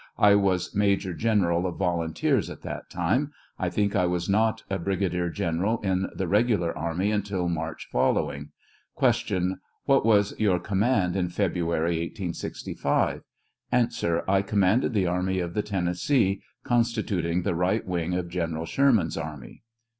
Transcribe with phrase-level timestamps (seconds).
[0.17, 4.79] I was Major General of volunteers at that time; I think I was not a
[4.79, 8.49] Brigadier General in the regular army until March following.
[8.99, 9.59] Q.
[9.85, 13.21] What was your command in February, 1865?
[13.73, 13.87] A.
[14.27, 19.17] I commanded the army of the Tennessee, consti tuting the right wing of General Sherman's
[19.17, 19.61] army.